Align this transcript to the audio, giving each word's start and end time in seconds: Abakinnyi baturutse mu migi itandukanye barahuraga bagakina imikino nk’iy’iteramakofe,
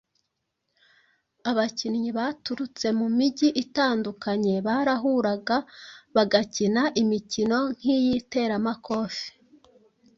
Abakinnyi 1.49 2.09
baturutse 2.19 2.87
mu 2.99 3.07
migi 3.17 3.47
itandukanye 3.63 4.55
barahuraga 4.67 5.57
bagakina 6.15 6.81
imikino 7.01 7.57
nk’iy’iteramakofe, 7.75 9.25